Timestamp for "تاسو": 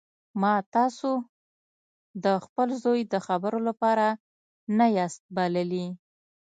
0.75-1.09